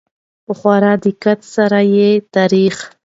په 0.45 0.53
خورا 0.59 0.93
دقت 1.05 1.39
سره 1.55 1.79
يې 1.95 2.09
تاريخ 2.35 2.75